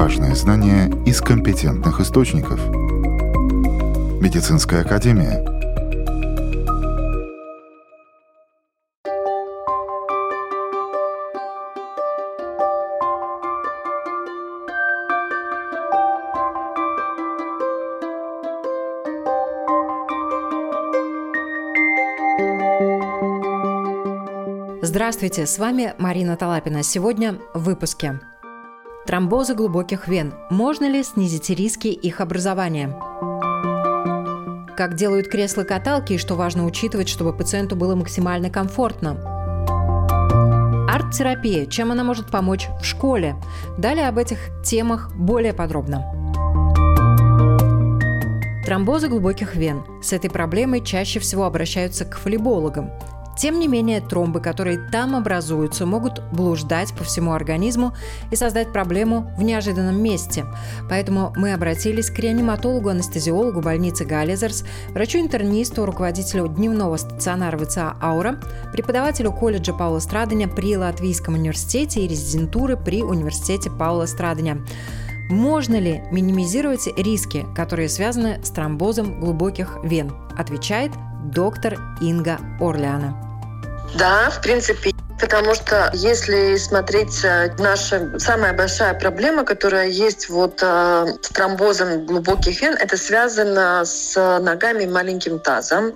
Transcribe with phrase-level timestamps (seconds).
[0.00, 2.58] Важные знания из компетентных источников.
[4.18, 5.44] Медицинская академия.
[24.82, 26.82] Здравствуйте, с вами Марина Талапина.
[26.82, 28.18] Сегодня в выпуске.
[29.06, 30.34] Тромбозы глубоких вен.
[30.50, 32.94] Можно ли снизить риски их образования?
[34.76, 39.16] Как делают кресла-каталки и что важно учитывать, чтобы пациенту было максимально комфортно?
[40.88, 41.64] Арт-терапия.
[41.66, 43.36] Чем она может помочь в школе?
[43.78, 46.04] Далее об этих темах более подробно.
[48.66, 49.82] Тромбозы глубоких вен.
[50.02, 52.90] С этой проблемой чаще всего обращаются к флебологам.
[53.40, 57.94] Тем не менее, тромбы, которые там образуются, могут блуждать по всему организму
[58.30, 60.44] и создать проблему в неожиданном месте.
[60.90, 68.38] Поэтому мы обратились к реаниматологу-анестезиологу больницы Галлизерс, врачу-интернисту, руководителю дневного стационара ВЦА «Аура»,
[68.74, 74.58] преподавателю колледжа Паула Страдания при Латвийском университете и резидентуры при университете Паула Страдания.
[75.30, 80.12] Можно ли минимизировать риски, которые связаны с тромбозом глубоких вен?
[80.36, 80.92] Отвечает
[81.32, 83.29] доктор Инга Орляна.
[83.94, 90.60] Да, в принципе, потому что если смотреть э, наша самая большая проблема, которая есть вот
[90.62, 95.92] э, с тромбозом глубоких вен, это связано с ногами и маленьким тазом.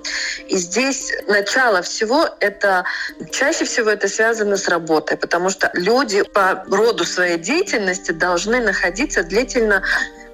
[0.48, 2.84] И здесь начало всего это
[3.30, 9.22] чаще всего это связано с работой, потому что люди по роду своей деятельности должны находиться
[9.22, 9.82] длительно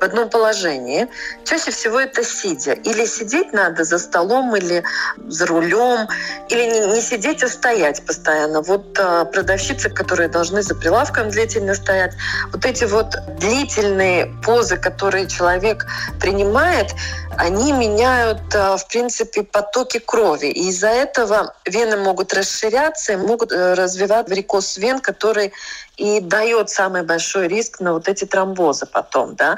[0.00, 1.08] в одном положении.
[1.44, 2.72] Чаще всего это сидя.
[2.72, 4.82] Или сидеть надо за столом, или
[5.26, 6.08] за рулем,
[6.48, 8.62] или не, не сидеть, а стоять постоянно.
[8.62, 12.14] Вот э, продавщицы, которые должны за прилавком длительно стоять,
[12.52, 15.86] вот эти вот длительные позы, которые человек
[16.18, 16.94] принимает,
[17.40, 20.48] они меняют, э, в принципе, потоки крови.
[20.48, 25.52] И из-за этого вены могут расширяться могут э, развивать варикоз вен, который
[25.96, 29.36] и дает самый большой риск на вот эти тромбозы потом.
[29.36, 29.56] Да?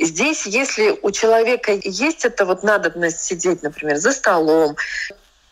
[0.00, 4.76] Здесь, если у человека есть эта вот надобность сидеть, например, за столом,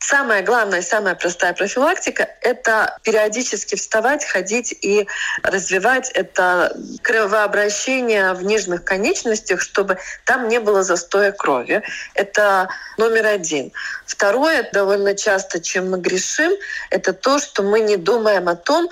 [0.03, 5.07] Самая главная, самая простая профилактика– это периодически вставать, ходить и
[5.45, 11.83] развивать это кровообращение в нижних конечностях, чтобы там не было застоя крови.
[12.15, 12.69] Это
[12.99, 13.71] номер один.
[14.05, 16.51] Второе, довольно часто, чем мы грешим,
[16.91, 18.91] это то, что мы не думаем о том,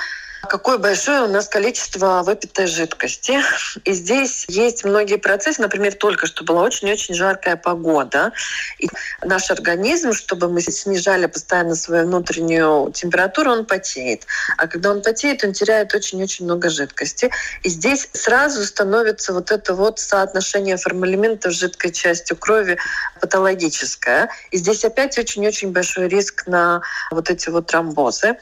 [0.48, 3.40] какое большое у нас количество выпитой жидкости.
[3.84, 5.60] И здесь есть многие процессы.
[5.60, 8.32] Например, только что была очень-очень жаркая погода.
[8.78, 8.88] И
[9.22, 14.26] наш организм, чтобы мы снижали постоянно свою внутреннюю температуру, он потеет.
[14.56, 17.30] А когда он потеет, он теряет очень-очень много жидкости.
[17.62, 22.78] И здесь сразу становится вот это вот соотношение формалимента с жидкой частью крови
[23.20, 24.30] патологическое.
[24.50, 28.36] И здесь опять очень-очень большой риск на вот эти вот тромбозы.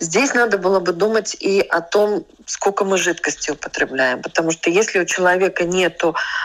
[0.00, 4.22] Здесь надо было бы думать и о том, сколько мы жидкости употребляем.
[4.22, 6.02] Потому что если у человека нет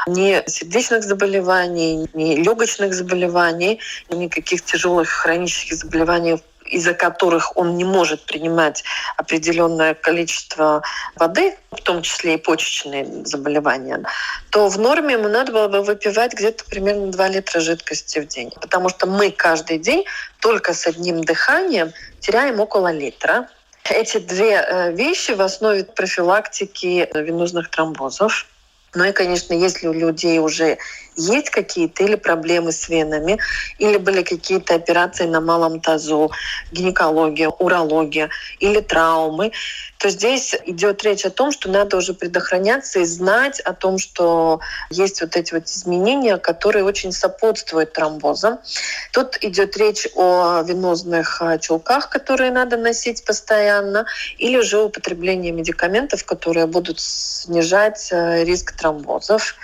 [0.07, 3.79] ни сердечных заболеваний, ни легочных заболеваний,
[4.09, 6.37] ни каких тяжелых хронических заболеваний
[6.75, 8.83] из-за которых он не может принимать
[9.15, 10.83] определенное количество
[11.15, 14.03] воды, в том числе и почечные заболевания,
[14.51, 18.51] то в норме ему надо было бы выпивать где-то примерно 2 литра жидкости в день.
[18.59, 20.03] Потому что мы каждый день
[20.41, 23.47] только с одним дыханием теряем около литра.
[23.89, 28.47] Эти две э, вещи в основе профилактики венозных тромбозов.
[28.95, 30.77] Ну и, конечно, если у людей уже
[31.15, 33.39] есть какие-то или проблемы с венами,
[33.79, 36.31] или были какие-то операции на малом тазу,
[36.71, 39.51] гинекология, урология или травмы,
[39.97, 44.59] то здесь идет речь о том, что надо уже предохраняться и знать о том, что
[44.89, 48.59] есть вот эти вот изменения, которые очень сопутствуют тромбозам.
[49.11, 54.05] Тут идет речь о венозных а, чулках, которые надо носить постоянно,
[54.37, 59.55] или уже употребление медикаментов, которые будут снижать а, риск тромбозов.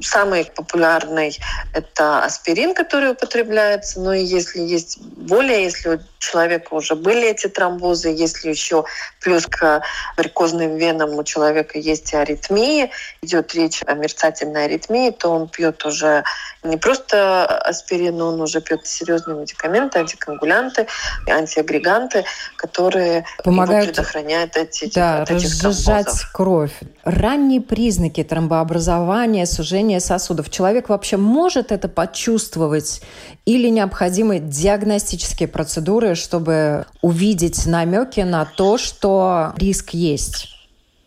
[0.00, 1.36] Самый популярный–
[1.74, 4.00] это аспирин, который употребляется.
[4.00, 8.84] Но и если есть более, если у человека уже были эти тромбозы, если еще
[9.20, 9.82] плюс к
[10.16, 12.90] варикозным венам у человека есть аритмии,
[13.22, 16.22] идет речь о мерцательной аритмии, то он пьет уже
[16.62, 20.86] не просто аспирин, но он уже пьет серьезные медикаменты, антикоагулянты,
[21.26, 22.24] антиагреганты,
[22.56, 26.74] которые помогают предохраняют эти да, от этих разжижать кровь.
[27.04, 30.50] Ранние признаки тромбообразования, сужения сосудов.
[30.50, 33.00] Человек вообще может это почувствовать
[33.46, 40.48] или необходимы диагностические процедуры, чтобы увидеть намеки на то, что риск есть?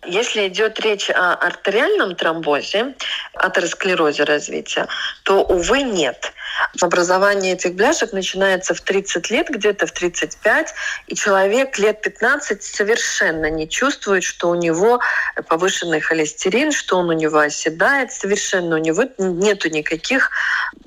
[0.05, 2.95] Если идет речь о артериальном тромбозе,
[3.35, 4.87] атеросклерозе развития,
[5.23, 6.33] то, увы, нет.
[6.81, 10.73] Образование этих бляшек начинается в 30 лет, где-то в 35,
[11.07, 14.99] и человек лет 15 совершенно не чувствует, что у него
[15.47, 20.29] повышенный холестерин, что он у него оседает, совершенно у него нету никаких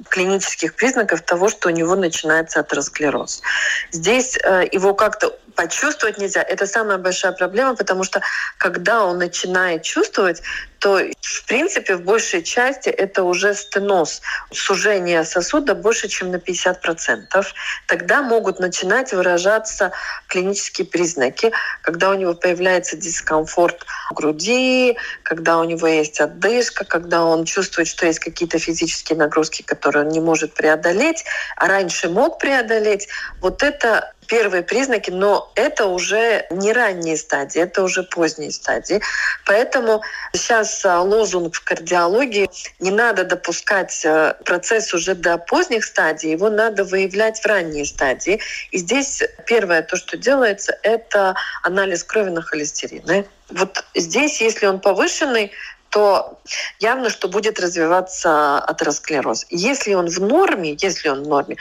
[0.09, 3.43] клинических признаков того, что у него начинается атеросклероз.
[3.91, 6.43] Здесь э, его как-то почувствовать нельзя.
[6.43, 8.21] Это самая большая проблема, потому что
[8.59, 10.43] когда он начинает чувствовать,
[10.79, 14.21] то в принципе в большей части это уже стеноз,
[14.53, 15.25] сужение
[15.56, 17.47] сосуда больше, чем на 50%.
[17.87, 19.93] Тогда могут начинать выражаться
[20.29, 27.25] клинические признаки, когда у него появляется дискомфорт в груди, когда у него есть отдышка, когда
[27.25, 31.25] он чувствует, что есть какие-то физические нагрузки, которые он не может преодолеть,
[31.56, 33.08] а раньше мог преодолеть.
[33.41, 39.00] Вот это первые признаки, но это уже не ранние стадии, это уже поздние стадии.
[39.44, 40.02] Поэтому
[40.32, 42.49] сейчас а, лозунг в кардиологии
[42.81, 48.40] не надо допускать а, процесс уже до поздних стадий, его надо выявлять в ранние стадии.
[48.70, 53.25] И здесь первое, то, что делается, это анализ крови на холестерин.
[53.49, 55.52] Вот здесь, если он повышенный,
[55.90, 56.38] то
[56.79, 59.46] явно, что будет развиваться атеросклероз.
[59.50, 61.56] Если он в норме, если он в норме,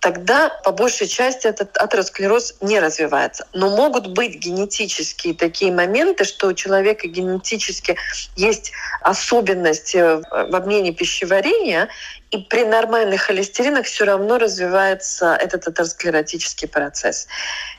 [0.00, 3.46] тогда по большей части этот атеросклероз не развивается.
[3.52, 7.96] Но могут быть генетические такие моменты, что у человека генетически
[8.36, 11.88] есть особенность в обмене пищеварения,
[12.30, 17.26] и при нормальных холестеринах все равно развивается этот атеросклеротический процесс.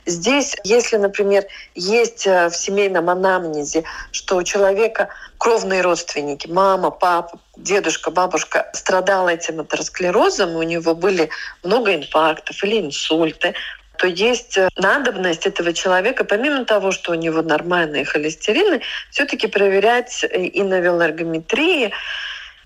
[0.04, 1.44] Здесь, если, например,
[1.74, 5.08] есть э, в семейном анамнезе, что у человека
[5.38, 11.30] кровные родственники, мама, папа, дедушка, бабушка страдала этим атеросклерозом, у него были
[11.62, 13.54] много инфарктов или инсульты,
[13.96, 20.24] то есть э, надобность этого человека, помимо того, что у него нормальные холестерины, все-таки проверять
[20.24, 21.92] и на велоргометрии,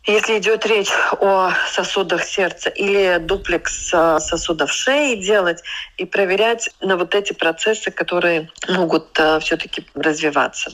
[0.06, 5.62] если идет речь о сосудах сердца или дуплекс э, сосудов шеи делать
[5.96, 10.70] и проверять на вот эти процессы, которые могут э, все-таки развиваться.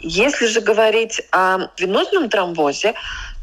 [0.00, 2.94] Если же говорить о венозном тромбозе,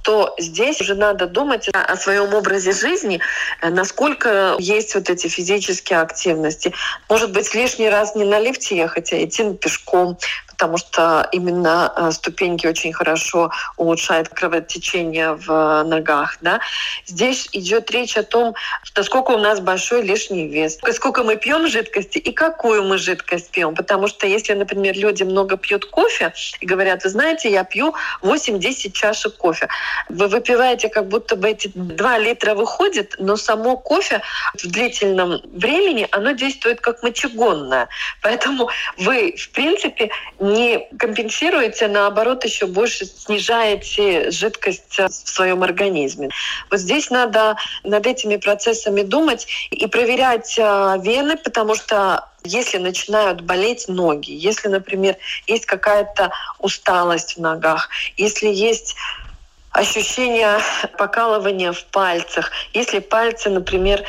[0.04, 3.19] то здесь уже надо думать о своем образе жизни,
[3.62, 6.74] э, насколько есть вот эти физические активности.
[7.10, 10.18] Может быть, лишний раз не на лифте ехать, а идти пешком,
[10.56, 16.38] потому что именно э, ступеньки очень хорошо улучшают кровотечение в ногах.
[16.42, 16.62] Да?
[17.06, 18.56] Здесь идет речь о том,
[18.96, 23.75] насколько у нас большой лишний вес, сколько мы пьем жидкости и какую мы жидкость пьем.
[23.75, 28.92] Потому что если, например, люди много пьют кофе и говорят, вы знаете, я пью 8-10
[28.92, 29.68] чашек кофе,
[30.08, 34.22] вы выпиваете, как будто бы эти 2 литра выходит, но само кофе
[34.54, 37.90] в длительном времени, оно действует как мочегонное.
[38.22, 40.10] Поэтому вы, в принципе,
[40.54, 46.30] не компенсируете, наоборот, еще больше снижаете жидкость в своем организме.
[46.70, 53.42] Вот здесь надо над этими процессами думать и проверять а, вены, потому что если начинают
[53.42, 58.96] болеть ноги, если, например, есть какая-то усталость в ногах, если есть
[59.75, 60.57] ощущение
[60.98, 62.51] покалывания в пальцах.
[62.74, 64.04] Если пальцы, например,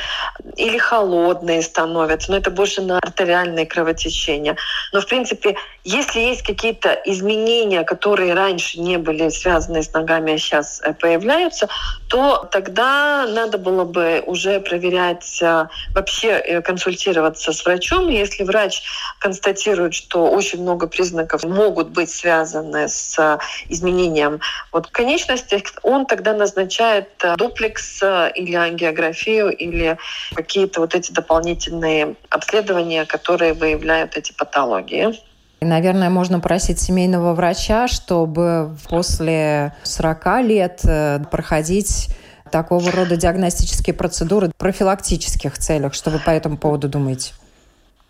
[0.55, 4.55] или холодные становятся, но это больше на артериальное кровотечение.
[4.93, 10.37] Но, в принципе, если есть какие-то изменения, которые раньше не были связаны с ногами, а
[10.37, 11.67] сейчас э, появляются,
[12.07, 18.07] то тогда надо было бы уже проверять, э, вообще э, консультироваться с врачом.
[18.07, 18.83] Если врач
[19.19, 24.39] констатирует, что очень много признаков могут быть связаны с изменением
[24.71, 28.01] вот конечности, он тогда назначает дуплекс
[28.35, 29.97] или ангиографию или
[30.33, 35.13] какие-то вот эти дополнительные обследования, которые выявляют эти патологии.
[35.59, 42.09] Наверное, можно просить семейного врача, чтобы после 40 лет э, проходить
[42.51, 45.93] такого рода диагностические процедуры в профилактических целях.
[45.95, 47.33] Что вы по этому поводу думаете?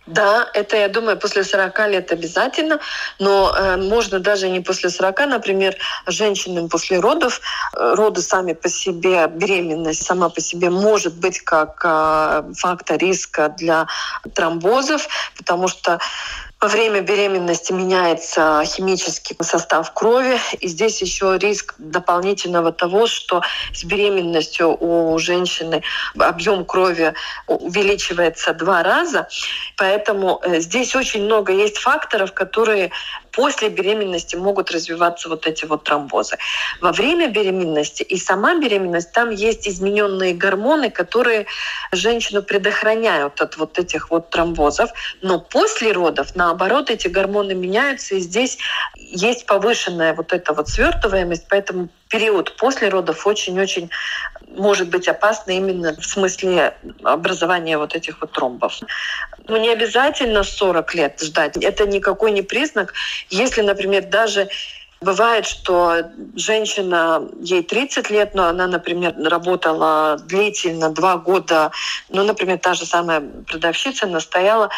[0.08, 2.80] Да, это, я думаю, после 40 лет обязательно,
[3.20, 7.42] но э, можно даже не после 40, например, женщинам после родов.
[7.76, 13.54] Э, роды сами по себе, беременность сама по себе может быть как э, фактор риска
[13.58, 13.88] для
[14.34, 16.00] тромбозов, потому что
[16.60, 23.42] во время беременности меняется химический состав крови, и здесь еще риск дополнительного того, что
[23.74, 25.84] с беременностью у женщины
[26.18, 27.14] объем крови
[27.46, 29.28] увеличивается два раза,
[29.78, 32.92] поэтому э, здесь очень много есть факторов, которые
[33.38, 36.38] после беременности могут развиваться вот эти вот тромбозы.
[36.82, 41.46] Во время беременности и сама беременность, там есть измененные гормоны, которые
[41.92, 44.90] женщину предохраняют от вот этих вот тромбозов.
[45.22, 48.58] Но после родов, наоборот, эти гормоны меняются, и здесь
[48.96, 53.90] есть повышенная вот эта вот свертываемость, поэтому период после родов очень-очень
[54.56, 58.80] может быть опасно именно в смысле образования вот этих вот тромбов.
[59.48, 61.58] Но не обязательно 40 лет ждать.
[61.58, 62.94] Это никакой не признак.
[63.30, 64.50] Если, например, даже
[65.00, 66.02] Бывает, что
[66.36, 71.72] женщина, ей 30 лет, но она, например, работала длительно, два года.
[72.10, 74.70] Ну, например, та же самая продавщица настояла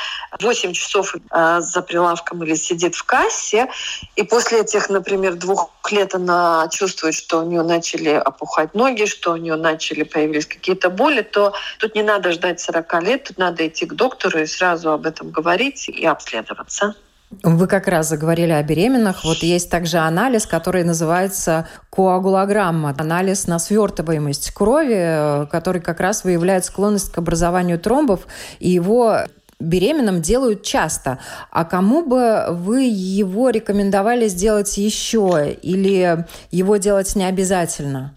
[0.41, 3.69] 8 часов э, за прилавком или сидит в кассе,
[4.17, 9.31] и после этих, например, двух лет она чувствует, что у нее начали опухать ноги, что
[9.31, 13.65] у нее начали появились какие-то боли, то тут не надо ждать 40 лет, тут надо
[13.65, 16.95] идти к доктору и сразу об этом говорить и обследоваться.
[17.43, 19.24] Вы как раз заговорили о беременных.
[19.24, 22.95] Вот есть также анализ, который называется коагулограмма.
[22.98, 28.21] Анализ на свертываемость крови, который как раз выявляет склонность к образованию тромбов.
[28.59, 29.19] И его
[29.59, 31.19] беременным делают часто.
[31.51, 35.51] А кому бы вы его рекомендовали сделать еще?
[35.62, 38.15] Или его делать не обязательно?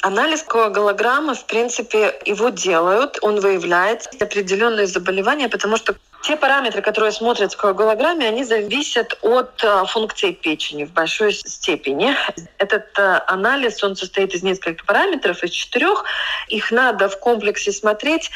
[0.00, 7.12] Анализ коагулограммы, в принципе, его делают, он выявляет определенные заболевания, потому что те параметры, которые
[7.12, 12.14] смотрят в коагулограмме, они зависят от э, функции печени в большой степени.
[12.58, 16.04] Этот э, анализ, он состоит из нескольких параметров, из четырех.
[16.48, 18.30] Их надо в комплексе смотреть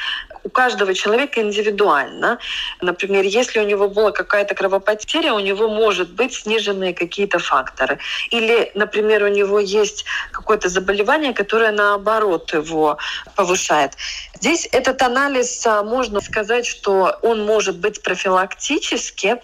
[0.46, 2.38] у каждого человека индивидуально.
[2.80, 7.98] Например, если у него была какая-то кровопотеря, у него может быть сниженные какие-то факторы.
[8.30, 12.96] Или, например, у него есть какое-то заболевание, которое наоборот его
[13.34, 13.92] повышает.
[14.40, 19.36] Здесь этот анализ, э, можно сказать, что он может быть профилактически,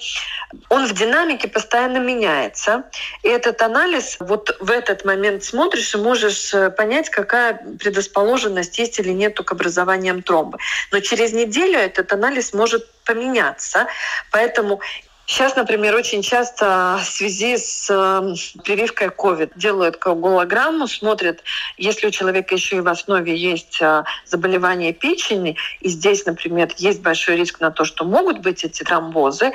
[0.69, 2.85] он в динамике постоянно меняется.
[3.23, 8.99] И этот анализ, вот в этот момент смотришь и можешь э, понять, какая предрасположенность есть
[8.99, 10.59] или нет к образованиям тромбы.
[10.93, 13.87] Но через неделю этот анализ может поменяться.
[14.31, 14.81] Поэтому
[15.25, 21.45] Сейчас, например, очень часто в связи с э, прививкой COVID делают коагулограмму, смотрят,
[21.77, 27.03] если у человека еще и в основе есть э, заболевание печени, и здесь, например, есть
[27.03, 29.53] большой риск на то, что могут быть эти тромбозы,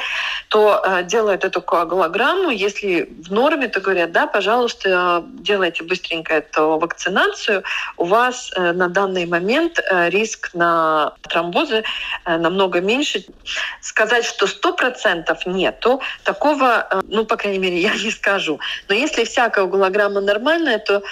[0.47, 2.49] то э, делают эту коагулограмму.
[2.49, 7.63] Если в норме, то говорят, да, пожалуйста, делайте быстренько эту вакцинацию.
[7.97, 11.83] У вас на данный момент риск на тромбозы
[12.25, 13.25] намного меньше.
[13.81, 16.01] Сказать, что 100% нет, нету.
[16.23, 18.59] Такого, э, ну, по крайней мере, я не скажу.
[18.89, 21.03] Но если всякая углограмма нормальная, то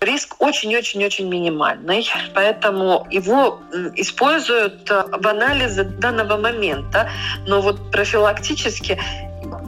[0.00, 3.60] риск очень-очень-очень минимальный, поэтому его
[3.96, 7.08] используют э, в анализе данного момента,
[7.46, 8.98] но вот профилактически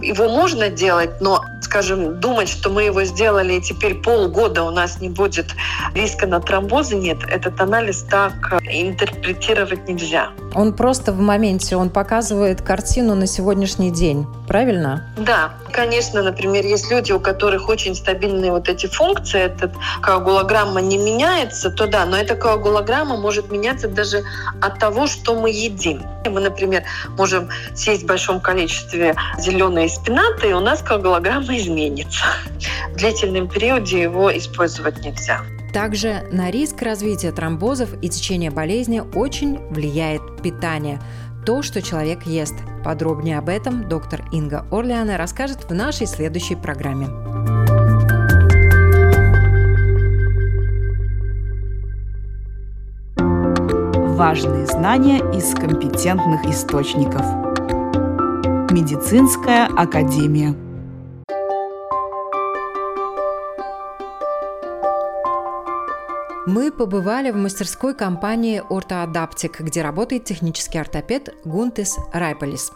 [0.02, 5.00] его можно делать, но, скажем, думать, что мы его сделали, и теперь полгода у нас
[5.00, 5.46] не будет
[5.94, 10.30] риска на тромбозы, нет, этот анализ так э, интерпретировать нельзя.
[10.54, 15.04] Он просто в моменте, он показывает картину на сегодняшний день, правильно?
[15.16, 20.96] Да, конечно, например, есть люди, у которых очень стабильные вот эти функции, этот коагулограмма не
[20.96, 24.22] меняется, то да, но эта коагулограмма может меняться даже
[24.60, 26.02] от того, что мы едим.
[26.24, 26.84] Мы, например,
[27.16, 32.24] можем съесть в большом количестве зеленые спинаты, и у нас коагулограмма изменится.
[32.92, 35.42] В длительном периоде его использовать нельзя.
[35.72, 40.98] Также на риск развития тромбозов и течения болезни очень влияет питание.
[41.48, 42.56] То, что человек ест.
[42.84, 47.06] Подробнее об этом доктор Инга Орлиана расскажет в нашей следующей программе.
[54.14, 57.22] Важные знания из компетентных источников.
[58.70, 60.54] Медицинская академия.
[66.48, 72.72] Мы побывали в мастерской компании «Ортоадаптик», где работает технический ортопед Гунтис Райполис.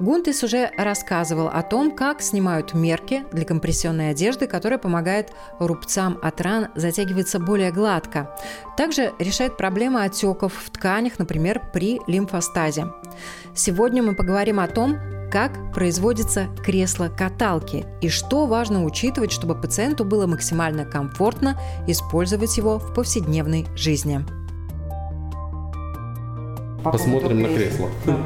[0.00, 6.40] Гунтис уже рассказывал о том, как снимают мерки для компрессионной одежды, которая помогает рубцам от
[6.40, 8.36] ран затягиваться более гладко.
[8.76, 12.88] Также решает проблемы отеков в тканях, например, при лимфостазе.
[13.54, 14.96] Сегодня мы поговорим о том,
[15.30, 22.94] как производится кресло-каталки и что важно учитывать, чтобы пациенту было максимально комфортно использовать его в
[22.94, 24.24] повседневной жизни.
[26.82, 27.90] По Посмотрим на кресло.
[28.06, 28.18] Да.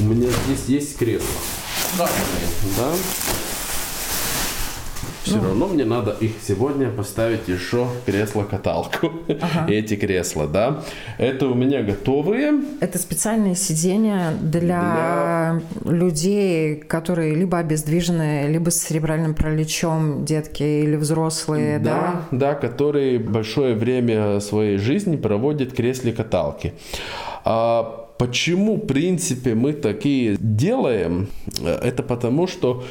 [0.00, 1.28] У меня здесь есть кресло.
[1.98, 2.08] Да.
[2.76, 2.92] Да.
[5.24, 5.44] Все ну.
[5.44, 9.10] равно мне надо их сегодня поставить еще кресло-каталку.
[9.28, 9.66] Ага.
[9.72, 10.82] Эти кресла, да.
[11.16, 12.52] Это у меня готовые.
[12.80, 20.96] Это специальные сиденья для, для людей, которые либо обездвижены, либо с церебральным параличом, детки или
[20.96, 22.24] взрослые, да?
[22.30, 26.74] Да, да которые большое время своей жизни проводят в кресле-каталке.
[27.46, 31.28] А Почему, в принципе, мы такие делаем?
[31.64, 32.84] Это потому, что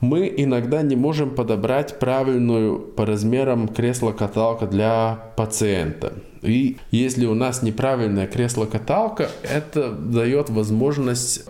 [0.00, 6.12] мы иногда не можем подобрать правильную по размерам кресло-каталка для пациента.
[6.42, 11.46] И если у нас неправильная кресло-каталка, это дает возможность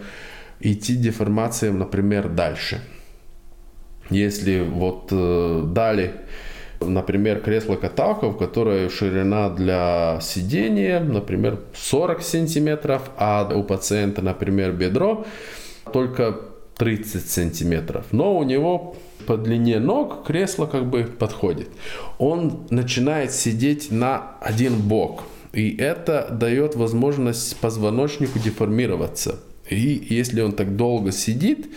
[0.61, 2.81] идти деформациям, например, дальше.
[4.09, 6.15] Если вот э, дали
[6.81, 15.25] Например, кресло-каталка, в которой ширина для сидения, например, 40 сантиметров, а у пациента, например, бедро
[15.93, 16.41] только
[16.77, 18.07] 30 сантиметров.
[18.13, 21.69] Но у него по длине ног кресло как бы подходит.
[22.19, 25.25] Он начинает сидеть на один бок.
[25.53, 29.41] И это дает возможность позвоночнику деформироваться.
[29.71, 31.69] И если он так долго сидит,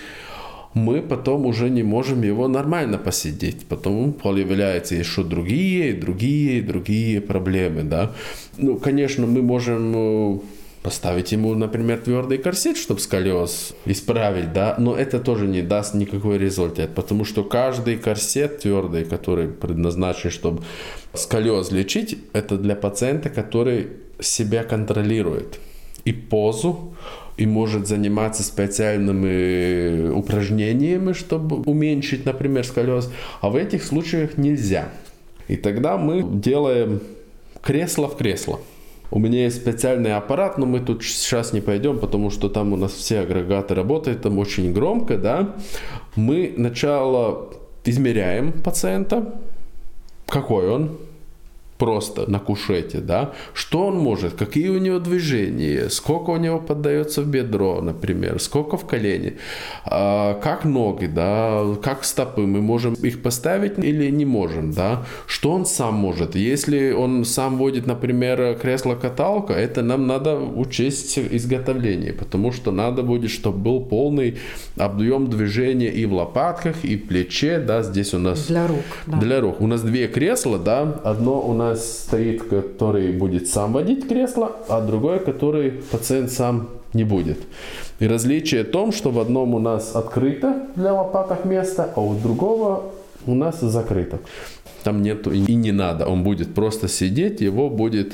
[0.73, 3.65] мы потом уже не можем его нормально посидеть.
[3.67, 8.11] Потом появляются еще другие, другие, другие проблемы, да.
[8.57, 10.39] Ну, конечно, мы можем э,
[10.83, 16.37] поставить ему, например, твердый корсет, чтобы сколиоз исправить, да, но это тоже не даст никакой
[16.37, 20.63] результат, потому что каждый корсет твердый, который предназначен, чтобы
[21.13, 23.87] сколиоз лечить, это для пациента, который
[24.19, 25.59] себя контролирует
[26.05, 26.88] и позу,
[27.39, 34.89] и может заниматься специальными упражнениями, чтобы уменьшить, например, сколиоз, а в этих случаях нельзя.
[35.47, 36.99] И тогда мы делаем
[37.61, 38.59] кресло в кресло.
[39.09, 42.75] У меня есть специальный аппарат, но мы тут сейчас не пойдем, потому что там у
[42.75, 45.55] нас все агрегаты работают, там очень громко, да.
[46.17, 47.53] Мы сначала
[47.85, 49.39] измеряем пациента,
[50.27, 50.97] какой он,
[51.79, 57.21] просто на кушете, да, что он может, какие у него движения, сколько у него поддается
[57.21, 59.37] в бедро, например, сколько в колени,
[59.85, 65.51] а, как ноги, да, как стопы, мы можем их поставить или не можем, да, что
[65.51, 66.35] он сам может.
[66.35, 73.31] Если он сам водит, например, кресло-каталка, это нам надо учесть изготовление, потому что надо будет,
[73.31, 74.37] чтобы был полный
[74.77, 78.47] объем движения и в лопатках, и в плече, да, здесь у нас...
[78.47, 78.83] Для рук.
[79.07, 79.17] Да.
[79.17, 79.61] Для рук.
[79.61, 84.55] У нас две кресла, да, одно у нас нас стоит, который будет сам водить кресло,
[84.67, 87.39] а другой, который пациент сам не будет.
[87.99, 92.15] И различие в том, что в одном у нас открыто для лопаток место, а у
[92.15, 92.91] другого
[93.25, 94.19] у нас закрыто.
[94.83, 96.07] Там нету и не надо.
[96.07, 98.13] Он будет просто сидеть, его будет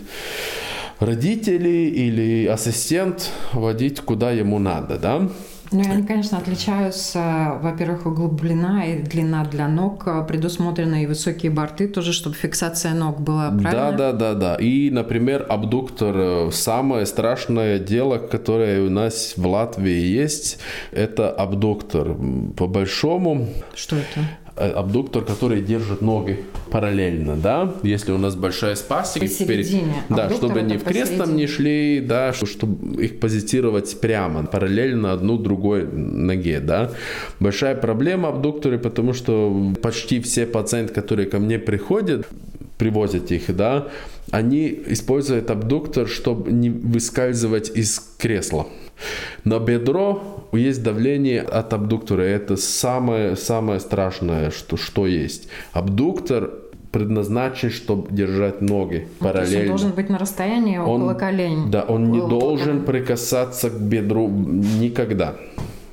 [0.99, 5.29] родители или ассистент водить куда ему надо, да?
[5.71, 7.59] Ну, они, конечно, отличаются.
[7.61, 10.05] Во-первых, углублена и длина для ног.
[10.27, 13.91] Предусмотрены и высокие борты тоже, чтобы фиксация ног была правильно?
[13.91, 14.55] Да, да, да, да.
[14.55, 16.51] И, например, абдуктор.
[16.51, 20.59] Самое страшное дело, которое у нас в Латвии есть,
[20.91, 22.15] это абдуктор.
[22.55, 23.47] По большому...
[23.73, 24.21] Что это?
[24.57, 29.95] Э, абдуктор, который держит ноги параллельно, да, если у нас большая спастика, посередине.
[30.07, 35.37] да, чтобы они в крест там не шли, да, чтобы их позитировать прямо, параллельно одну
[35.37, 36.91] другой ноге, да.
[37.41, 42.25] Большая проблема абдукторы, потому что почти все пациенты, которые ко мне приходят,
[42.77, 43.87] привозят их, да,
[44.31, 48.67] они используют абдуктор, чтобы не выскальзывать из кресла.
[49.43, 52.21] На бедро есть давление от абдуктора.
[52.21, 55.49] Это самое, самое страшное, что, что есть.
[55.73, 56.51] Абдуктор
[56.91, 59.63] предназначен, чтобы держать ноги ну, параллельно.
[59.63, 61.69] он должен быть на расстоянии он, около колени.
[61.69, 65.35] Да, он не должен прикасаться к бедру никогда.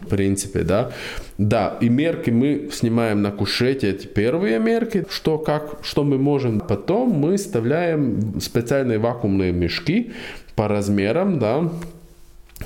[0.05, 0.93] В принципе, да.
[1.39, 6.61] Да, и мерки мы снимаем на кушете, эти первые мерки, что, как, что мы можем.
[6.61, 10.13] Потом мы вставляем специальные вакуумные мешки
[10.55, 11.71] по размерам, да,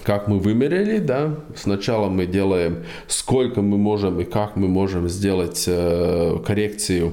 [0.02, 5.64] как мы вымерили, да, сначала мы делаем, сколько мы можем и как мы можем сделать
[5.66, 7.12] э, коррекцию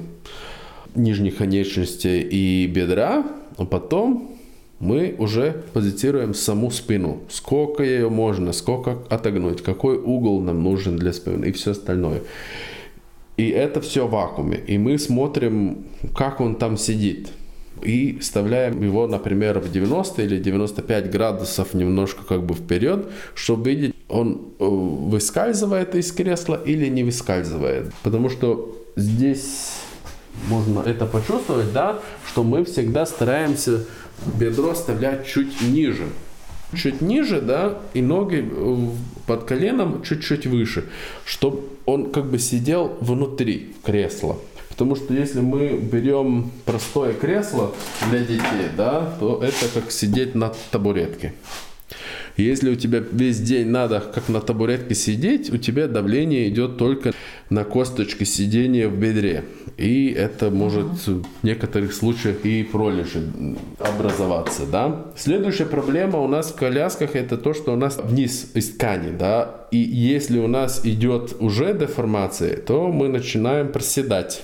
[0.94, 3.24] нижних конечностей и бедра,
[3.56, 4.33] а потом
[4.80, 7.20] мы уже позицируем саму спину.
[7.28, 12.22] Сколько ее можно, сколько отогнуть, какой угол нам нужен для спины и все остальное.
[13.36, 14.60] И это все в вакууме.
[14.66, 17.30] И мы смотрим, как он там сидит
[17.82, 23.94] и вставляем его, например, в 90 или 95 градусов немножко как бы вперед, чтобы видеть,
[24.08, 27.92] он э, выскальзывает из кресла или не выскальзывает.
[28.02, 29.72] Потому что здесь
[30.48, 33.84] можно это почувствовать, да, что мы всегда стараемся
[34.26, 36.06] бедро оставлять чуть ниже.
[36.74, 38.76] Чуть ниже, да, и ноги э,
[39.26, 40.84] под коленом чуть-чуть выше,
[41.24, 44.38] чтобы он как бы сидел внутри кресла.
[44.70, 47.72] Потому что если мы берем простое кресло
[48.10, 51.32] для детей, да, то это как сидеть на табуретке.
[52.36, 57.12] Если у тебя весь день надо как на табуретке сидеть, у тебя давление идет только
[57.48, 59.44] на косточке сидения в бедре.
[59.76, 63.22] И это может в некоторых случаях и пролежи
[63.78, 64.66] образоваться.
[64.66, 65.06] Да?
[65.16, 69.16] Следующая проблема у нас в колясках это то, что у нас вниз из ткани.
[69.16, 69.66] Да?
[69.70, 74.42] И если у нас идет уже деформация, то мы начинаем проседать.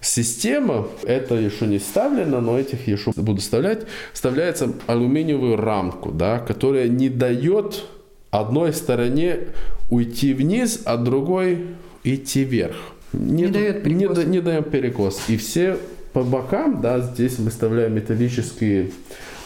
[0.00, 3.82] Система, это еще не вставлено, но этих еще буду вставлять,
[4.12, 7.84] вставляется алюминиевую рамку, да, которая не дает
[8.30, 9.48] одной стороне
[9.90, 11.66] уйти вниз, а другой
[12.04, 12.76] идти вверх.
[13.12, 14.18] Не, не дает перекос.
[14.18, 15.22] Не, не даем перекос.
[15.28, 15.78] И все
[16.12, 18.90] по бокам, да, здесь мы вставляем металлические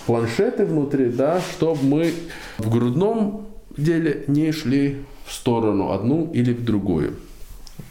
[0.07, 2.13] планшеты внутри, да, чтобы мы
[2.59, 7.15] в грудном деле не шли в сторону одну или в другую.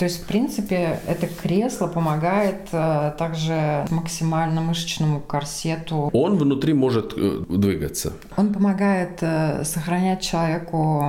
[0.01, 6.09] То есть, в принципе, это кресло помогает э, также максимально мышечному корсету.
[6.11, 8.13] Он внутри может э, двигаться.
[8.35, 11.05] Он помогает э, сохранять человеку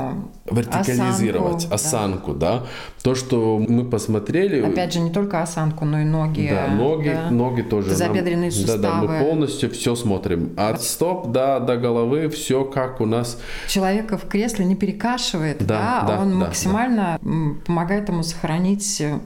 [0.51, 2.59] вертикализировать осанку, осанку да.
[2.59, 2.67] да.
[3.03, 4.61] То, что мы посмотрели.
[4.61, 6.51] Опять же, не только осанку, но и ноги.
[6.51, 7.31] Да, ноги, да.
[7.31, 7.95] ноги тоже.
[7.95, 8.83] Забедренные нам, суставы.
[8.83, 10.53] Да, да, мы полностью все смотрим.
[10.57, 13.39] От стоп до, до головы все как у нас.
[13.69, 17.31] Человека в кресле не перекашивает, да, да, да он да, максимально да.
[17.65, 18.82] помогает ему сохранить,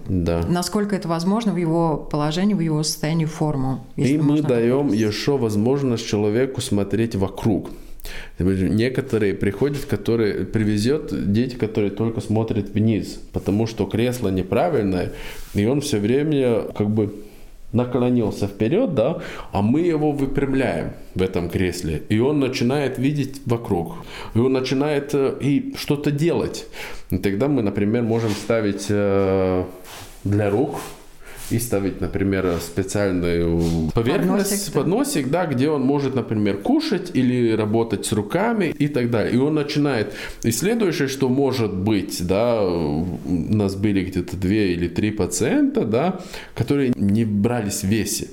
[0.09, 0.45] да.
[0.49, 3.87] насколько это возможно, в его положении, в его состоянии форму.
[3.97, 7.71] И мы даем еще возможность человеку смотреть вокруг.
[8.38, 15.12] Некоторые приходят, которые привезет дети, которые только смотрят вниз, потому что кресло неправильное,
[15.55, 17.14] и он все время как бы
[17.72, 19.20] наклонился вперед, да,
[19.52, 23.94] а мы его выпрямляем в этом кресле, и он начинает видеть вокруг,
[24.35, 26.66] и он начинает э, и что-то делать.
[27.11, 29.64] И тогда мы, например, можем ставить э,
[30.24, 30.76] для рук
[31.50, 34.80] и ставить, например, специальную поверхность, подносик, да.
[34.80, 39.35] подносик, да, где он может, например, кушать или работать с руками и так далее.
[39.35, 40.14] И он начинает.
[40.42, 46.20] И следующее, что может быть, да, у нас были где-то две или три пациента, да,
[46.54, 48.28] которые не брались в весе.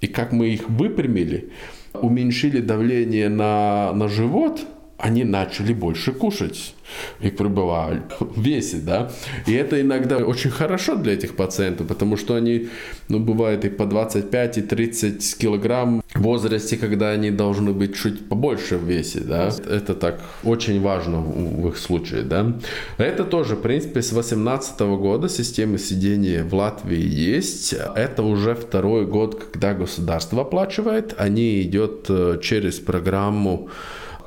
[0.00, 1.50] И как мы их выпрямили,
[1.94, 4.60] уменьшили давление на, на живот–
[4.98, 6.74] они начали больше кушать
[7.20, 9.10] и пребывали в весе, да.
[9.46, 12.68] И это иногда очень хорошо для этих пациентов, потому что они,
[13.08, 18.28] ну, бывает и по 25, и 30 килограмм в возрасте, когда они должны быть чуть
[18.28, 19.52] побольше в весе, да.
[19.70, 22.54] Это так очень важно в их случае, да.
[22.96, 27.72] Это тоже, в принципе, с 18 года система сидения в Латвии есть.
[27.72, 31.14] Это уже второй год, когда государство оплачивает.
[31.18, 33.68] Они идет э, через программу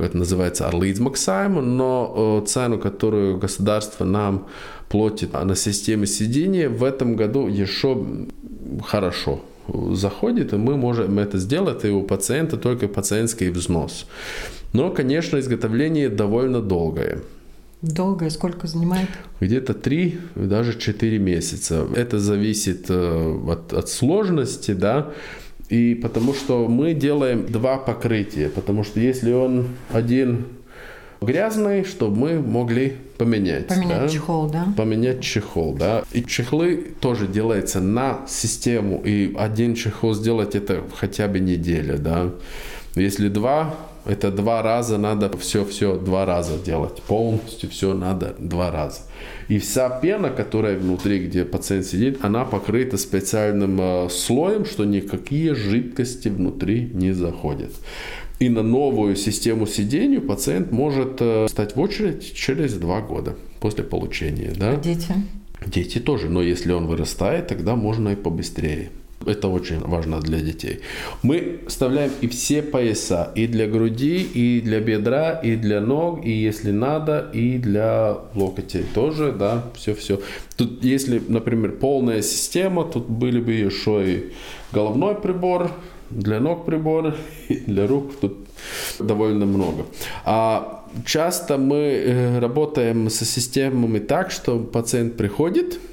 [0.01, 4.47] это называется Арлидзмаксайм, но э, цену, которую государство нам
[4.89, 8.05] платит на системе сидения, в этом году еще
[8.83, 9.41] хорошо
[9.91, 14.05] заходит, и мы можем это сделать, и у пациента только пациентский взнос.
[14.73, 17.19] Но, конечно, изготовление довольно долгое.
[17.81, 19.09] Долгое сколько занимает?
[19.39, 21.87] Где-то 3, даже 4 месяца.
[21.95, 25.11] Это зависит э, от, от сложности, да.
[25.71, 30.47] И потому что мы делаем два покрытия, потому что если он один
[31.21, 33.67] грязный, чтобы мы могли поменять.
[33.67, 34.09] Поменять да?
[34.09, 34.67] чехол, да?
[34.75, 36.03] Поменять чехол, да.
[36.11, 42.31] И чехлы тоже делаются на систему, и один чехол сделать это хотя бы неделя, да.
[42.95, 43.73] Если два,
[44.05, 47.01] это два раза надо все-все два раза делать.
[47.03, 49.01] Полностью все надо два раза.
[49.47, 55.55] И вся пена, которая внутри, где пациент сидит, она покрыта специальным э, слоем, что никакие
[55.55, 57.71] жидкости внутри не заходят.
[58.39, 63.83] И на новую систему сидения пациент может э, стать в очередь через два года после
[63.83, 64.51] получения.
[64.55, 64.75] Да?
[64.75, 65.13] Дети?
[65.65, 68.89] Дети тоже, но если он вырастает, тогда можно и побыстрее.
[69.25, 70.79] Это очень важно для детей.
[71.21, 76.31] Мы вставляем и все пояса, и для груди, и для бедра, и для ног, и
[76.31, 80.21] если надо, и для локотей тоже, да, все-все.
[80.57, 84.33] Тут, если, например, полная система, тут были бы еще и
[84.71, 85.71] головной прибор,
[86.09, 87.15] для ног прибор,
[87.47, 88.37] и для рук тут
[88.99, 89.85] довольно много.
[90.25, 95.79] А часто мы э, работаем со системами так, что пациент приходит–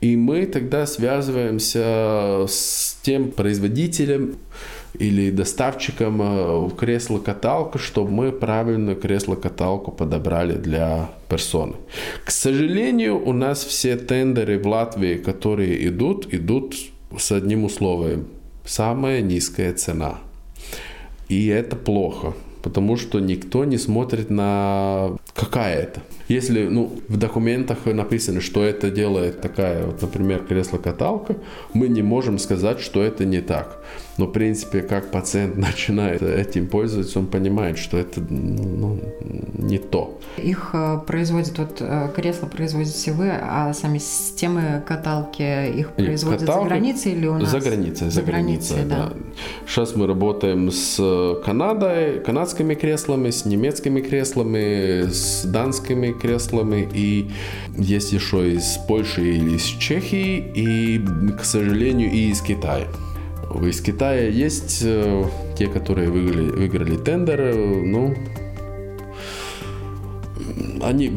[0.00, 4.36] и мы тогда связываемся с тем производителем
[4.98, 11.74] или доставщиком э, кресла-каталка, чтобы мы правильно кресло-каталку подобрали для персоны.
[12.24, 16.76] К сожалению, у нас все тендеры в Латвии, которые идут, идут
[17.16, 18.26] с одним условием.
[18.64, 20.18] Самая низкая цена.
[21.28, 26.02] И это плохо, потому что никто не смотрит на какая это.
[26.28, 31.36] Если ну, в документах написано, что это делает такая, вот, например, кресло-каталка,
[31.72, 33.78] мы не можем сказать, что это не так.
[34.18, 38.98] Но, в принципе, как пациент начинает этим пользоваться, он понимает, что это ну,
[39.54, 40.18] не то.
[40.36, 46.62] Их э, производят, вот э, кресло производите вы, а сами системы каталки их производят каталки,
[46.62, 47.50] за границей или у нас?
[47.50, 49.10] За границей, за, за границей, границей да.
[49.10, 49.12] да.
[49.66, 50.96] Сейчас мы работаем с
[51.44, 57.30] Канадой, канадскими креслами, с немецкими креслами, с данскими креслами и
[57.76, 61.00] есть еще из Польши или из Чехии и,
[61.38, 62.88] к сожалению, и из Китая.
[63.62, 65.24] Из Китая есть э,
[65.56, 68.14] те, которые выиграли, выиграли тендер, э, ну,
[70.82, 71.10] они...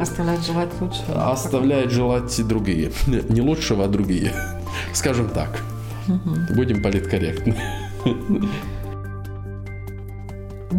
[0.00, 1.30] Оставляют желать лучшего.
[1.30, 2.90] Оставляют желать другие.
[3.28, 4.32] Не лучшего, а другие.
[4.92, 5.62] Скажем так.
[6.54, 7.56] Будем политкорректны.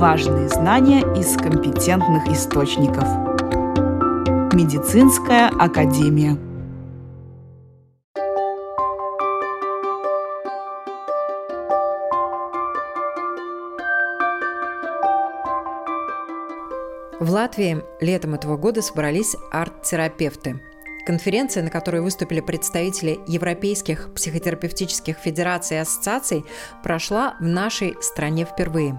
[0.00, 3.04] Важные знания из компетентных источников.
[4.54, 6.38] Медицинская академия.
[17.20, 20.62] В Латвии летом этого года собрались арт-терапевты–
[21.10, 26.44] Конференция, на которой выступили представители европейских психотерапевтических федераций и ассоциаций,
[26.84, 28.96] прошла в нашей стране впервые.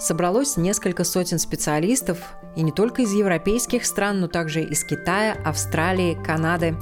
[0.00, 2.18] Собралось несколько сотен специалистов,
[2.56, 6.74] и не только из европейских стран, но также из Китая, Австралии, Канады.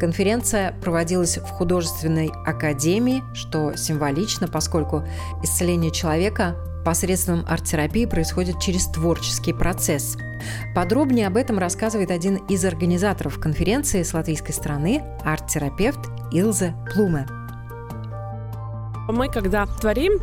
[0.00, 5.06] Конференция проводилась в художественной академии, что символично, поскольку
[5.44, 6.56] исцеление человека
[6.88, 10.16] посредством арт-терапии происходит через творческий процесс.
[10.74, 16.00] Подробнее об этом рассказывает один из организаторов конференции с латвийской стороны, арт-терапевт
[16.32, 17.26] Илзе Плуме.
[19.08, 20.20] Мы, когда творим,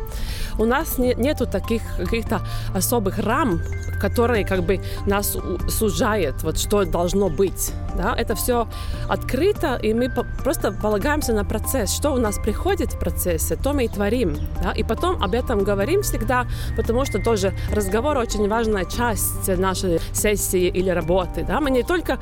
[0.58, 2.40] у нас не, нету таких каких-то
[2.74, 3.60] особых рам,
[4.00, 5.36] которые как бы нас
[5.68, 7.72] сужают, вот что должно быть.
[7.96, 8.14] Да?
[8.16, 8.68] Это все
[9.08, 10.10] открыто, и мы
[10.42, 11.94] просто полагаемся на процесс.
[11.94, 14.36] Что у нас приходит в процессе, то мы и творим.
[14.62, 14.72] Да?
[14.72, 16.46] И потом об этом говорим всегда,
[16.76, 21.44] потому что тоже разговор очень важная часть нашей сессии или работы.
[21.44, 21.60] Да?
[21.60, 22.18] Мы не только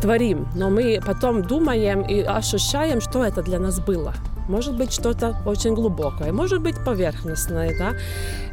[0.00, 4.14] творим, но мы потом думаем и ощущаем, что это для нас было
[4.48, 7.92] может быть что-то очень глубокое, может быть поверхностное, да,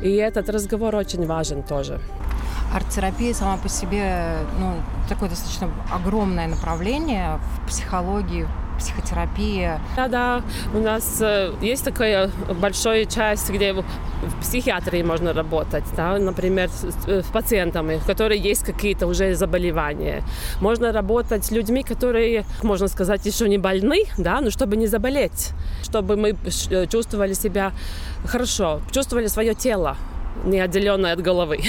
[0.02, 2.00] и этот разговор очень важен тоже.
[2.74, 4.74] Арт-терапия сама по себе, ну,
[5.08, 8.48] такое достаточно огромное направление в психологии,
[8.84, 9.80] психотерапия.
[9.96, 10.42] Да-да,
[10.74, 12.30] у нас э, есть такая
[12.62, 13.84] большая часть, где в
[14.42, 20.24] психиатрии можно работать, да, например, с, с э, пациентами, у которых есть какие-то уже заболевания.
[20.62, 25.52] Можно работать с людьми, которые, можно сказать, еще не больны, да, но чтобы не заболеть,
[25.84, 26.36] чтобы мы
[26.70, 27.72] э, чувствовали себя
[28.26, 29.96] хорошо, чувствовали свое тело,
[30.46, 31.60] не отделенная от головы.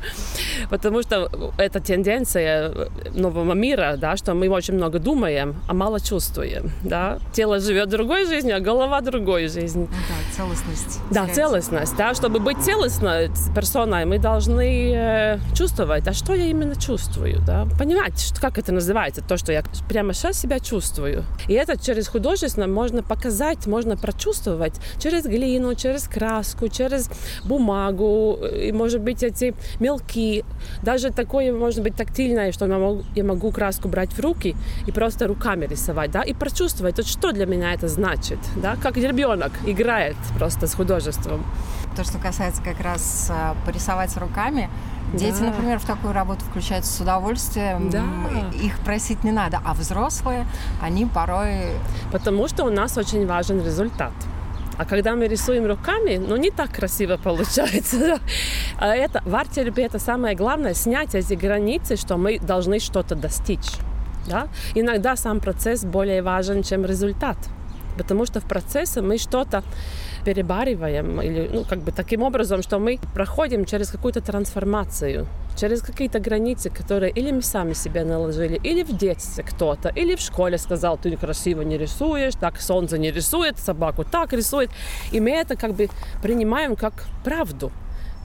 [0.70, 6.72] Потому что это тенденция нового мира, да, что мы очень много думаем, а мало чувствуем.
[6.82, 7.18] Да?
[7.32, 9.88] Тело живет другой жизнью, а голова другой жизнью.
[9.90, 11.00] Ну, да, целостность.
[11.10, 11.96] Да, целостность.
[11.96, 12.14] Да?
[12.14, 17.40] Чтобы быть целостной персоной, мы должны э, чувствовать, а что я именно чувствую.
[17.46, 17.66] Да?
[17.78, 21.24] Понимать, что, как это называется, то, что я прямо сейчас себя чувствую.
[21.48, 27.10] И это через художественно можно показать, можно прочувствовать через глину, через краску, через
[27.44, 30.44] бумагу, и, может быть, эти мелкие,
[30.82, 34.56] даже такое, может быть, тактильное, что я могу, я могу краску брать в руки
[34.86, 38.96] и просто руками рисовать, да, и прочувствовать, вот что для меня это значит, да, как
[38.96, 41.44] ребенок играет просто с художеством.
[41.96, 44.68] То, что касается как раз э, порисовать руками,
[45.14, 45.46] Дети, да.
[45.46, 47.88] например, в такую работу включаются с удовольствием.
[47.90, 48.04] Да.
[48.62, 49.58] Их просить не надо.
[49.64, 50.46] А взрослые,
[50.82, 51.68] они порой...
[52.12, 54.12] Потому что у нас очень важен результат.
[54.78, 58.20] А когда мы рисуем руками, ну не так красиво получается.
[58.78, 63.72] А это, в арт-терапии это самое главное, снять эти границы, что мы должны что-то достичь.
[64.28, 64.48] Да?
[64.74, 67.36] Иногда сам процесс более важен, чем результат.
[67.96, 69.64] Потому что в процессе мы что-то
[70.24, 75.26] перебариваем, или, ну, как бы таким образом, что мы проходим через какую-то трансформацию,
[75.58, 80.20] через какие-то границы, которые или мы сами себе наложили, или в детстве кто-то, или в
[80.20, 84.70] школе сказал, ты красиво не рисуешь, так солнце не рисует, собаку так рисует.
[85.12, 85.88] И мы это как бы
[86.22, 86.92] принимаем как
[87.24, 87.72] правду.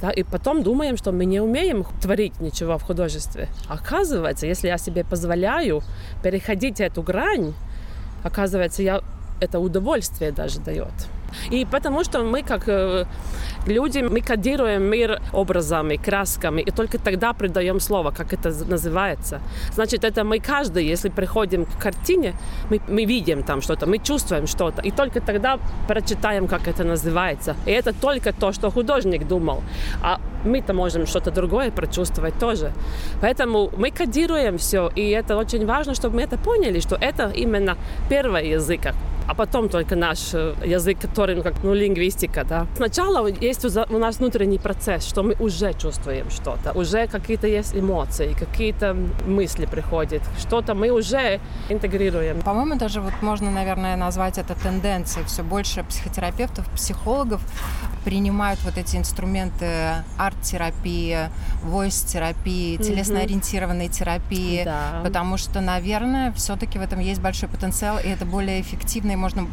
[0.02, 3.48] Да, и потом думаем, что мы не умеем творить ничего в художестве.
[3.70, 5.82] Оказывается, если я себе позволяю
[6.22, 7.54] переходить эту грань,
[8.24, 9.02] оказывается, я
[9.40, 10.92] это удовольствие даже дает.
[11.52, 13.06] И потому что мы, как э,
[13.68, 19.40] люди, мы кодируем мир образами, красками, и только тогда придаем слово, как это называется.
[19.74, 22.34] Значит, это мы каждый, если приходим к картине,
[22.70, 27.56] мы, мы видим там что-то, мы чувствуем что-то, и только тогда прочитаем, как это называется.
[27.66, 29.62] И это только то, что художник думал.
[30.02, 32.72] А мы-то можем что-то другое прочувствовать тоже.
[33.22, 37.78] Поэтому мы кодируем все, и это очень важно, чтобы мы это поняли, что это именно
[38.10, 38.94] первый язык,
[39.28, 42.68] а потом только наш э, язык, который, ну, как, ну, лингвистика, да.
[42.76, 48.36] Сначала есть у нас внутренний процесс, что мы уже чувствуем что-то, уже какие-то есть эмоции,
[48.38, 52.42] какие-то мысли приходят, что-то мы уже интегрируем.
[52.42, 55.26] По-моему, даже вот можно, наверное, назвать это тенденцией.
[55.26, 57.42] Все больше психотерапевтов, психологов
[58.04, 59.66] принимают вот эти инструменты
[60.18, 61.30] арт-терапии,
[61.64, 65.02] voice-терапии, телесно-ориентированной терапии, да.
[65.04, 69.48] потому что, наверное, все-таки в этом есть большой потенциал, и это более эффективно и можно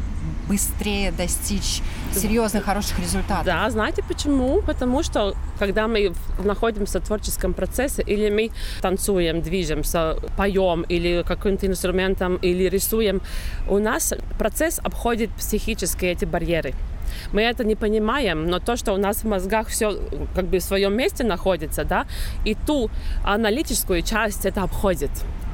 [0.47, 1.81] быстрее достичь
[2.13, 3.45] серьезных, хороших результатов.
[3.45, 4.61] Да, знаете почему?
[4.61, 11.67] Потому что когда мы находимся в творческом процессе, или мы танцуем, движемся, поем, или каким-то
[11.67, 13.21] инструментом, или рисуем,
[13.69, 16.73] у нас процесс обходит психические эти барьеры.
[17.33, 19.97] Мы это не понимаем, но то, что у нас в мозгах все
[20.35, 22.05] как бы в своем месте находится, да,
[22.45, 22.89] и ту
[23.23, 25.11] аналитическую часть это обходит.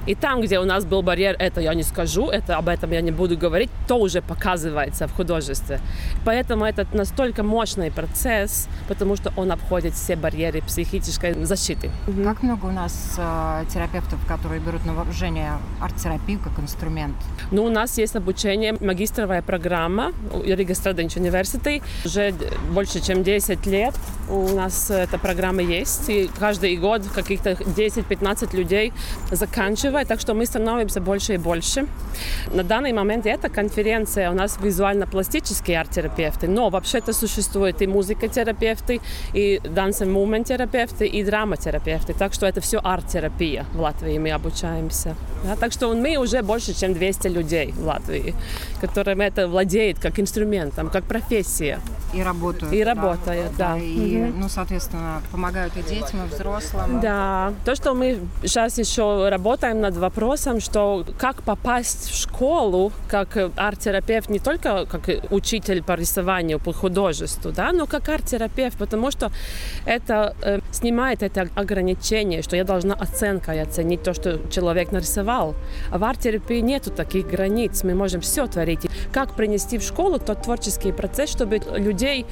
[0.07, 3.01] И там, где у нас был барьер, это я не скажу, это об этом я
[3.01, 5.81] не буду говорить, то уже показывается в художестве.
[6.23, 11.91] Поэтому это настолько мощный процесс, потому что он обходит все барьеры психической защиты.
[12.23, 17.15] Как много у нас э, терапевтов, которые берут на вооружение арт-терапию как инструмент?
[17.51, 20.13] Ну, у нас есть обучение, магистровая программа
[20.45, 21.83] Рига Страденч университет.
[22.05, 22.33] Уже
[22.71, 23.93] больше, чем 10 лет
[24.29, 26.09] у нас эта программа есть.
[26.09, 28.93] И каждый год каких-то 10-15 людей
[29.31, 31.87] заканчивают развивать, так что мы становимся больше и больше.
[32.53, 38.99] На данный момент эта конференция у нас визуально-пластические арт-терапевты, но вообще-то существует и музыкотерапевты,
[39.33, 44.31] и dance and movement терапевты, и драматерапевты, так что это все арт-терапия в Латвии, мы
[44.31, 45.15] обучаемся.
[45.43, 48.33] Да, так что мы уже больше, чем 200 людей в Латвии,
[48.81, 51.79] которым это владеет как инструментом, как профессия.
[52.13, 52.73] И работают.
[52.73, 53.73] И работают, да.
[53.73, 53.77] да.
[53.77, 54.33] И, угу.
[54.39, 57.01] ну, соответственно, помогают и детям, и взрослым.
[57.01, 57.53] Да.
[57.65, 64.29] То, что мы сейчас еще работаем над вопросом, что как попасть в школу как арт-терапевт,
[64.29, 69.31] не только как учитель по рисованию, по художеству, да, но как арт-терапевт, потому что
[69.85, 75.55] это э, снимает это ограничение, что я должна оценкой оценить то, что человек нарисовал.
[75.91, 78.87] А в арт-терапии нету таких границ, мы можем все творить.
[79.13, 82.25] Как принести в школу тот творческий процесс, чтобы людей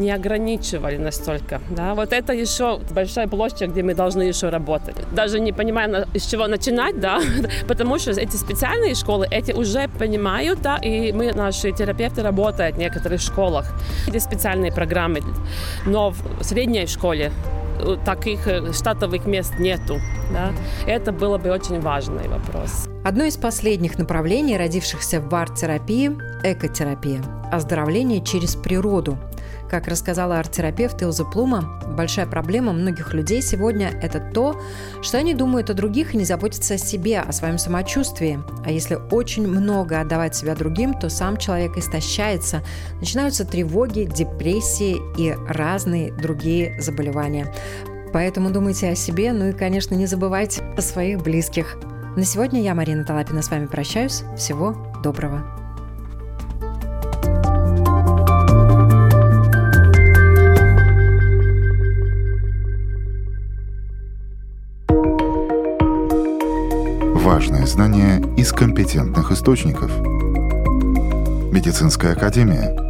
[0.00, 1.60] не ограничивали настолько.
[1.70, 1.94] Да?
[1.94, 4.96] Вот это еще большая площадь, где мы должны еще работать.
[5.12, 7.20] Даже не понимая, с чего начинать, да,
[7.68, 12.78] потому что эти специальные школы, эти уже понимают, да, и мы, наши терапевты, работают в
[12.78, 13.66] некоторых школах,
[14.08, 15.20] где специальные программы.
[15.86, 17.30] Но в средней школе
[17.78, 19.98] э, таких э, штатовых мест нету.
[20.32, 20.52] Да?
[20.86, 22.88] Это было бы очень важный вопрос.
[23.04, 26.10] Одно из последних направлений, родившихся в арт-терапии–
[26.44, 29.18] экотерапия– оздоровление через природу–
[29.70, 34.60] как рассказала арт-терапевт Илза Плума, большая проблема многих людей сегодня– это то,
[35.00, 38.40] что они думают о других и не заботятся о себе, о своем самочувствии.
[38.64, 42.62] А если очень много отдавать себя другим, то сам человек истощается,
[42.98, 47.54] начинаются тревоги, депрессии и разные другие заболевания.
[48.12, 51.76] Поэтому думайте о себе, ну и, конечно, не забывайте о своих близких.
[52.16, 54.24] На сегодня я, Марина Талапина, с вами прощаюсь.
[54.36, 55.59] Всего доброго.
[67.30, 69.92] Важные знания из компетентных источников.
[71.52, 72.74] Медицинская академия–